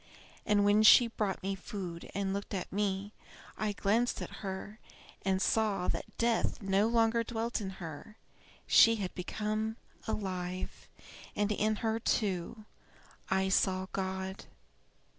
[0.47, 3.13] And when she brought me food and looked at me,
[3.55, 4.79] I glanced at her
[5.21, 8.17] and saw that death no longer dwelt in her;
[8.65, 9.77] she had become
[10.07, 10.89] alive,
[11.35, 12.65] and in her, too,
[13.29, 14.45] I saw God.